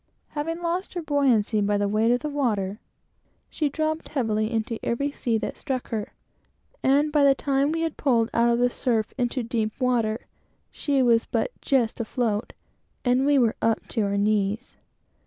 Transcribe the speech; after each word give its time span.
Having 0.29 0.63
lost 0.63 0.95
her 0.95 1.01
buoyancy 1.03 1.61
by 1.61 1.77
the 1.77 1.87
weight 1.87 2.09
of 2.09 2.21
the 2.21 2.27
water, 2.29 2.79
she 3.51 3.69
dropped 3.69 4.09
heavily 4.09 4.49
into 4.51 4.79
every 4.81 5.11
sea 5.11 5.37
that 5.37 5.55
struck 5.57 5.89
her, 5.89 6.13
and 6.81 7.11
by 7.11 7.23
the 7.23 7.35
time 7.35 7.71
we 7.71 7.81
had 7.81 7.97
pulled 7.97 8.31
out 8.33 8.49
of 8.49 8.57
the 8.57 8.71
surf 8.71 9.13
into 9.19 9.43
deep 9.43 9.79
water, 9.79 10.25
she 10.71 11.03
was 11.03 11.25
but 11.25 11.51
just 11.61 11.99
afloat, 11.99 12.53
and 13.05 13.27
we 13.27 13.37
were 13.37 13.55
up 13.61 13.87
to 13.89 14.01
our 14.01 14.17
knees. 14.17 14.75